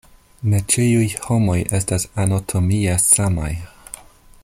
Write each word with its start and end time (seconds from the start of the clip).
Ne 0.53 0.61
ĉiuj 0.73 1.03
homoj 1.25 1.57
estas 1.81 2.07
anatomie 2.25 2.97
samaj. 3.07 3.53